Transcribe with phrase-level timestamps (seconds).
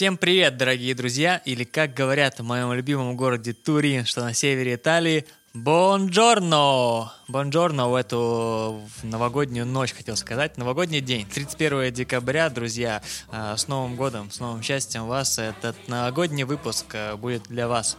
[0.00, 4.76] Всем привет, дорогие друзья, или как говорят в моем любимом городе Турин, что на севере
[4.76, 7.12] Италии, Бонжорно!
[7.28, 10.56] Бонжорно в эту новогоднюю ночь, хотел сказать.
[10.56, 13.02] Новогодний день, 31 декабря, друзья.
[13.28, 15.38] А, с Новым годом, с новым счастьем вас.
[15.38, 17.98] Этот новогодний выпуск а, будет для вас.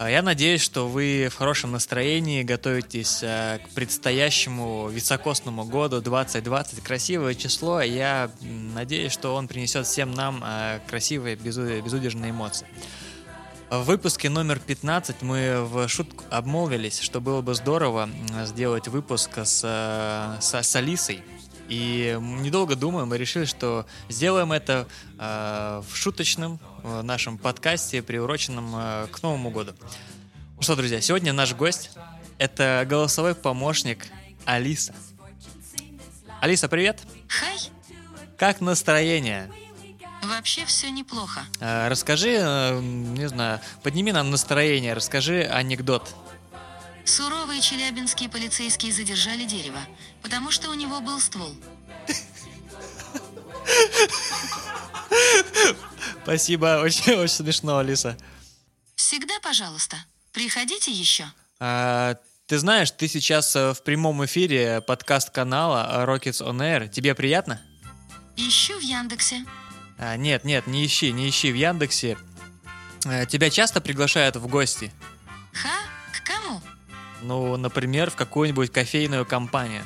[0.00, 6.82] А, я надеюсь, что вы в хорошем настроении готовитесь к предстоящему високосному году 2020.
[6.82, 7.82] Красивое число.
[7.82, 10.42] Я надеюсь, что он принесет всем нам
[10.86, 12.66] красивые, безудержные эмоции.
[13.68, 18.08] В выпуске номер 15 мы в шутку обмолвились, что было бы здорово
[18.46, 19.60] сделать выпуск с,
[20.40, 21.22] с, с Алисой.
[21.70, 24.88] И недолго думая, мы решили, что сделаем это
[25.18, 29.72] э, в шуточном в нашем подкасте, приуроченном э, к Новому году.
[30.56, 31.92] Ну что, друзья, сегодня наш гость—
[32.38, 34.08] это голосовой помощник
[34.44, 34.94] Алиса.
[36.40, 37.00] Алиса, привет!
[37.28, 37.58] Хай!
[38.36, 39.48] Как настроение?
[40.24, 41.42] Вообще все неплохо.
[41.60, 46.14] А, расскажи, э, не знаю, подними нам настроение, расскажи анекдот.
[47.04, 49.80] Суровые челябинские полицейские задержали дерево,
[50.22, 51.54] потому что у него был ствол.
[56.22, 58.16] Спасибо, очень, очень смешно, Алиса.
[58.96, 59.96] Всегда, пожалуйста.
[60.32, 61.24] Приходите еще.
[61.58, 66.88] А, ты знаешь, ты сейчас э, в прямом эфире подкаст канала Rockets on Air.
[66.88, 67.60] Тебе приятно?
[68.36, 69.44] Ищу в Яндексе.
[69.98, 72.16] А, нет, нет, не ищи, не ищи в Яндексе.
[73.04, 74.92] А, тебя часто приглашают в гости?
[75.52, 75.80] Ха?
[76.12, 76.60] К кому?
[77.22, 79.82] Ну, например, в какую-нибудь кофейную компанию.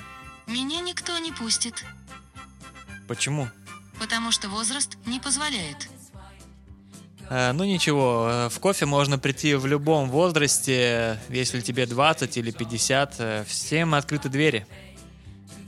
[0.46, 1.84] Меня никто не пустит.
[3.08, 3.48] Почему?
[3.98, 5.88] Потому что возраст не позволяет.
[7.30, 13.46] А, ну ничего, в кофе можно прийти в любом возрасте, если тебе 20 или 50,
[13.48, 14.66] всем открыты двери.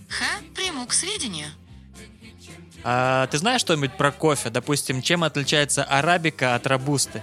[0.09, 1.49] Ха, приму к сведению.
[2.85, 4.51] А, ты знаешь что-нибудь про кофе?
[4.51, 7.23] Допустим, чем отличается арабика от робусты?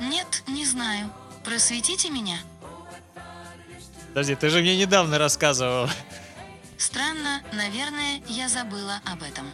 [0.00, 1.10] Нет, не знаю.
[1.44, 2.38] Просветите меня.
[4.10, 5.88] Подожди, ты же мне недавно рассказывал.
[6.76, 9.50] Странно, наверное, я забыла об этом.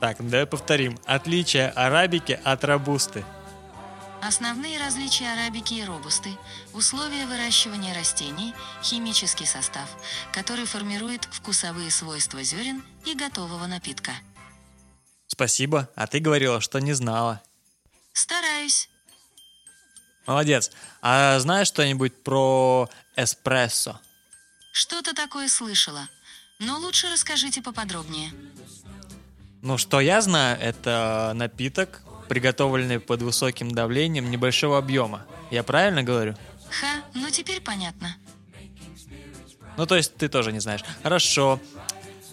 [0.00, 0.98] Так, давай повторим.
[1.06, 3.24] Отличие арабики от робусты.
[4.20, 6.30] Основные различия арабики и робусты–
[6.74, 9.88] условия выращивания растений, химический состав,
[10.32, 14.10] который формирует вкусовые свойства зерен и готового напитка.
[15.28, 17.40] Спасибо, а ты говорила, что не знала.
[18.12, 18.88] Стараюсь.
[20.26, 20.72] Молодец.
[21.00, 24.00] А знаешь что-нибудь про эспрессо?
[24.72, 26.08] Что-то такое слышала,
[26.58, 28.30] но лучше расскажите поподробнее.
[29.60, 35.26] Ну, что я знаю, это напиток, приготовленный под высоким давлением небольшого объема.
[35.50, 36.36] Я правильно говорю?
[36.70, 38.16] Ха, ну теперь понятно.
[39.76, 40.84] Ну, то есть ты тоже не знаешь.
[41.02, 41.60] Хорошо.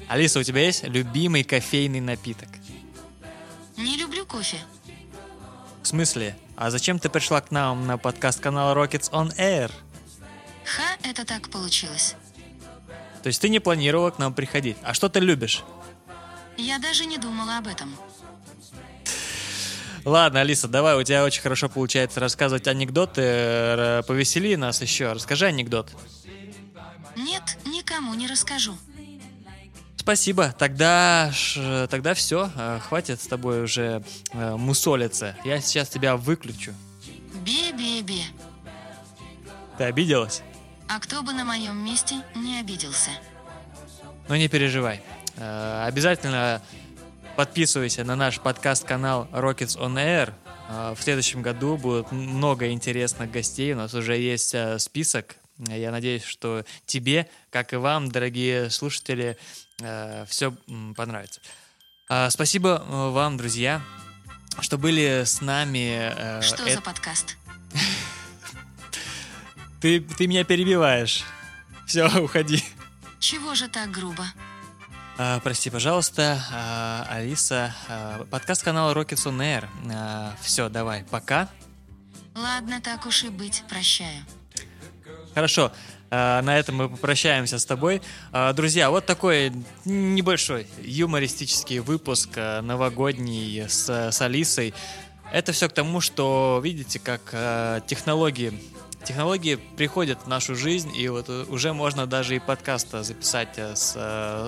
[0.08, 2.50] Алиса, у тебя есть любимый кофейный напиток?
[3.78, 4.58] Не люблю кофе.
[5.82, 6.38] В смысле?
[6.56, 9.72] А зачем ты пришла к нам на подкаст канала Rockets on Air?
[10.66, 12.16] Ха, это так получилось.
[13.24, 14.78] То есть ты не планировала к нам приходить.
[14.84, 15.64] А что ты любишь?
[16.58, 17.96] Я даже не думала об этом.
[20.04, 24.04] Ладно, Алиса, давай, у тебя очень хорошо получается рассказывать анекдоты.
[24.08, 25.12] Повесели нас еще.
[25.14, 25.92] Расскажи анекдот.
[27.16, 28.78] Нет, никому не расскажу.
[29.98, 30.54] Спасибо.
[30.60, 31.32] Тогда,
[31.90, 32.52] тогда все.
[32.56, 35.36] Э, хватит с тобой уже э, мусолиться.
[35.44, 36.76] Я сейчас тебя выключу.
[37.44, 38.22] Бе-бе-бе.
[39.80, 40.44] Ты обиделась?
[40.88, 43.12] А кто бы на моем месте не обиделся?
[44.28, 45.02] Ну не переживай.
[45.36, 46.62] Э, обязательно
[47.36, 50.34] подписывайся на наш подкаст-канал Rockets on Air.
[50.96, 53.74] В следующем году будет много интересных гостей.
[53.74, 55.36] У нас уже есть список.
[55.60, 59.38] Я надеюсь, что тебе, как и вам, дорогие слушатели,
[59.78, 60.56] все
[60.96, 61.40] понравится.
[62.30, 63.80] Спасибо вам, друзья,
[64.60, 66.42] что были с нами.
[66.42, 66.76] Что это...
[66.76, 67.38] за подкаст?
[69.86, 71.24] Ты, ты меня перебиваешь.
[71.86, 72.64] Все, уходи.
[73.20, 74.26] Чего же так грубо?
[75.20, 77.72] А, прости, пожалуйста, а, Алиса.
[77.88, 79.66] А, подкаст канала Rockets on Air.
[79.94, 81.50] А, все, давай, пока.
[82.34, 84.26] Ладно, так уж и быть, прощаю.
[85.36, 85.72] Хорошо,
[86.10, 88.02] а, на этом мы попрощаемся с тобой.
[88.32, 89.54] А, друзья, вот такой
[89.86, 94.74] небольшой юмористический выпуск а, новогодний с, с Алисой.
[95.32, 98.60] Это все к тому, что видите, как технологии
[99.06, 103.96] технологии приходят в нашу жизнь, и вот уже можно даже и подкаст записать с,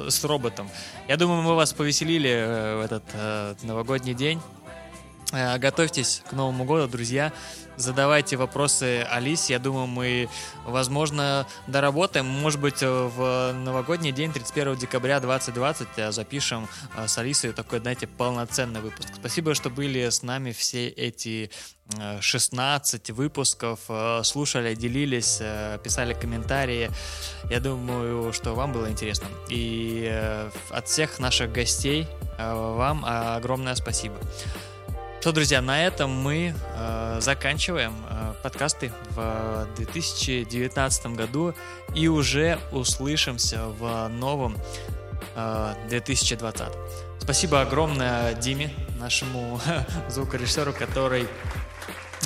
[0.09, 0.69] с роботом.
[1.07, 4.41] Я думаю, мы вас повеселили в этот новогодний день.
[5.33, 7.33] Э, готовьтесь к Новому году, друзья.
[7.75, 9.53] Задавайте вопросы Алисе.
[9.53, 10.29] Я думаю, мы,
[10.65, 12.25] возможно, доработаем.
[12.25, 18.07] Может быть, в новогодний день, 31 декабря 2020, э, запишем э, с Алисой такой, знаете,
[18.07, 19.09] полноценный выпуск.
[19.15, 21.51] Спасибо, что были с нами все эти
[22.19, 23.79] 16 выпусков,
[24.23, 25.41] слушали, делились,
[25.81, 26.91] писали комментарии.
[27.49, 29.27] Я думаю, что вам было интересно.
[29.47, 30.11] И
[30.69, 32.05] от всех наших гостей
[32.37, 34.17] вам огромное спасибо.
[35.27, 41.53] Что, друзья, на этом мы э, заканчиваем э, подкасты в 2019 году
[41.93, 44.57] и уже услышимся в новом
[45.35, 46.69] э, 2020.
[47.19, 48.71] Спасибо огромное Диме,
[49.01, 49.59] нашему
[50.07, 51.27] звукорежиссеру, который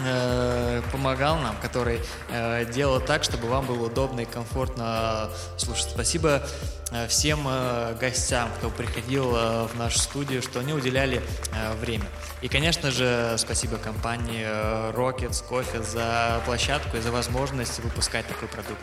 [0.06, 5.90] э, помогал нам, который э, делал так, чтобы вам было удобно и комфортно слушать.
[5.90, 6.44] Спасибо
[6.92, 11.20] э, всем э, гостям, кто приходил э, в нашу студию, что они уделяли
[11.52, 12.06] э, время.
[12.42, 18.48] И, конечно же, спасибо компании э, Rockets Coffee за площадку и за возможность выпускать такой
[18.48, 18.82] продукт.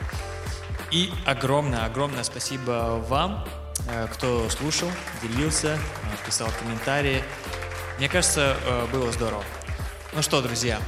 [0.91, 3.47] И огромное-огромное спасибо вам,
[3.91, 4.89] э, кто слушал,
[5.23, 7.23] делился, э, писал комментарии.
[7.99, 8.57] Мне кажется,
[8.93, 9.43] было здорово.
[10.15, 10.79] Ну что, друзья,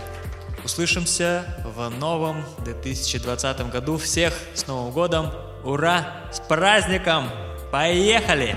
[0.65, 1.45] Услышимся
[1.75, 3.97] в новом 2020 году.
[3.97, 5.33] Всех с Новым годом!
[5.65, 6.29] Ура!
[6.33, 7.31] С праздником!
[7.73, 8.57] Поехали!